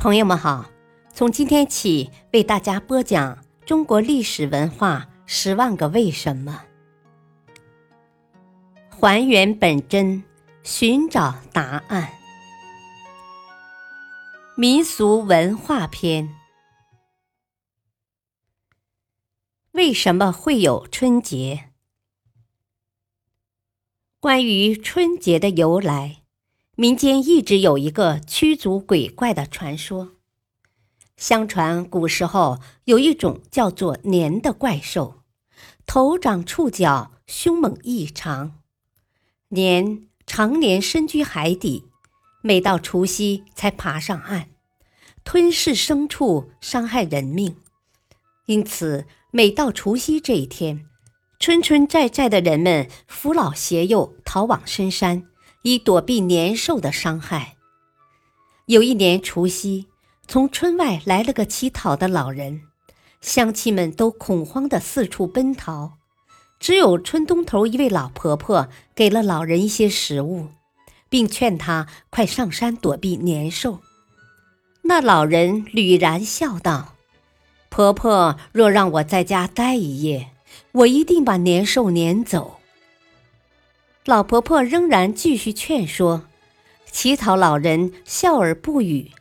[0.00, 0.64] 朋友们好，
[1.12, 6.64] 从今天起为大家播讲中国历史文化十万个为什么，
[8.88, 10.24] 还原本真，
[10.62, 12.14] 寻找答案。
[14.56, 16.34] 民俗文化篇：
[19.72, 21.68] 为什么会有春节？
[24.18, 26.19] 关于春节的由来。
[26.80, 30.12] 民间一直有一个驱逐鬼怪的传说。
[31.14, 35.20] 相传古时候有一种叫做年的怪兽，
[35.84, 38.62] 头长触角，凶猛异常。
[39.50, 41.84] 年常年深居海底，
[42.40, 44.48] 每到除夕才爬上岸，
[45.22, 47.56] 吞噬牲畜，伤害人命。
[48.46, 50.86] 因此，每到除夕这一天，
[51.38, 55.26] 村村寨寨的人们扶老携幼逃往深山。
[55.62, 57.56] 以躲避年兽的伤害。
[58.66, 59.86] 有一年除夕，
[60.28, 62.62] 从村外来了个乞讨的老人，
[63.20, 65.94] 乡亲们都恐慌地四处奔逃，
[66.58, 70.48] 只有村东头一位老婆婆给了老人一些食物，
[71.08, 73.80] 并劝他快上山躲避年兽。
[74.82, 76.94] 那老人吕然笑道
[77.68, 80.30] ：“婆婆若让我在家待一夜，
[80.72, 82.59] 我一定把年兽撵走。”
[84.10, 86.24] 老婆婆仍然继续劝说，
[86.90, 89.12] 乞讨老人笑而不语。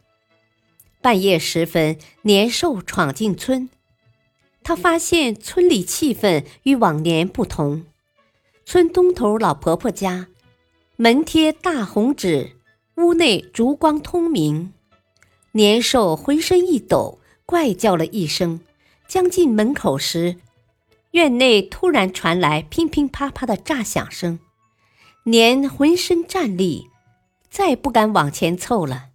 [1.00, 3.70] 半夜时分，年兽闯进村，
[4.64, 7.86] 他发现村里气氛与往年不同。
[8.66, 10.30] 村东头老婆婆家
[10.96, 12.54] 门贴大红纸，
[12.96, 14.74] 屋内烛光通明。
[15.52, 18.62] 年兽浑身一抖，怪叫了一声，
[19.08, 20.38] 将近门口时，
[21.12, 24.40] 院内突然传来乒乒乓乓的炸响声。
[25.30, 26.90] 年浑身战栗，
[27.52, 29.10] 再不敢往前凑了。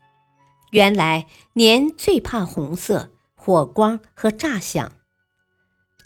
[0.71, 4.93] 原来年最怕红色、火光和炸响。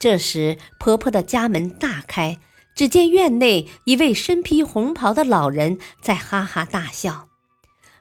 [0.00, 2.38] 这时，婆婆的家门大开，
[2.75, 7.28] 只见院内一位身披红袍的老人在哈哈大笑。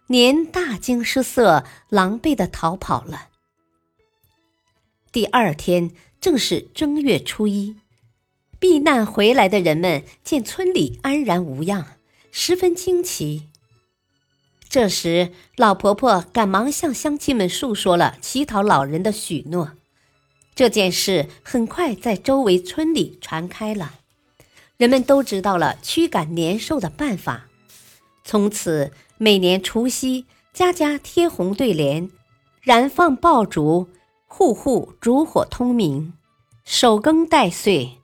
[0.08, 3.28] 年大惊失色，狼狈地逃跑了。
[5.12, 7.76] 第二天正是正月初一，
[8.60, 11.97] 避难回来的人们见村里安然无恙。
[12.40, 13.48] 十分惊奇。
[14.70, 19.72] 这时，老婆婆赶忙向乡亲们述说了乞讨老人的许诺。
[20.54, 23.96] 这件事很快在周围村里传开了，
[24.78, 27.48] 人们都知道了驱赶年兽的办法。
[28.24, 32.12] 从此，每年除夕，家家贴红对联，
[32.62, 33.90] 燃放爆竹，
[34.28, 36.14] 户户烛火通明，
[36.64, 37.98] 守更待岁。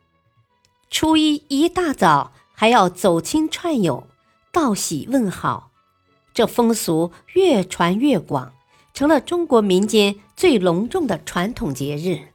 [0.90, 4.08] 初一一大早，还要走亲串友。
[4.54, 5.72] 道喜问好，
[6.32, 8.54] 这风俗越传越广，
[8.94, 12.28] 成了中国民间最隆重的传统节日。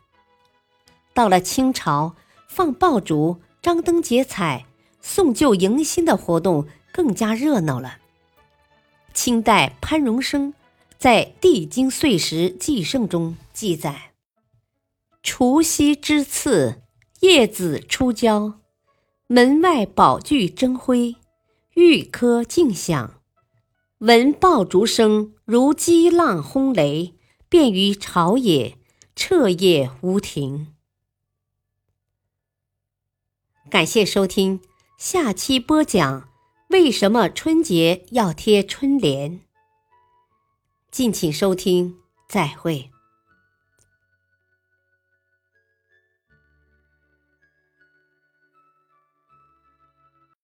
[1.15, 2.17] 到了清朝，
[2.49, 4.67] 放爆竹、张灯结彩、
[5.01, 7.99] 送旧迎新的活动更加热闹了。
[9.15, 10.55] 清代潘荣生
[10.99, 14.11] 在《地经岁时记胜》中记载
[15.23, 16.83] ：“除夕之次，
[17.21, 18.55] 叶子出郊，
[19.29, 21.15] 门外宝炬争辉。”
[21.81, 23.23] 玉科静响，
[23.99, 27.15] 闻爆竹声如激浪轰雷，
[27.49, 28.77] 便于朝野，
[29.15, 30.75] 彻夜无停。
[33.71, 34.61] 感谢收听，
[34.99, 36.29] 下期播讲
[36.71, 39.43] 为什么春节要贴春联。
[40.91, 41.97] 敬请收听，
[42.29, 42.91] 再会。